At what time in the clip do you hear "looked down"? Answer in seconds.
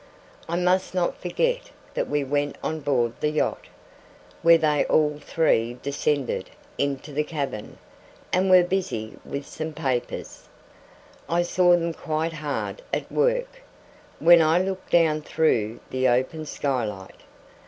14.59-15.21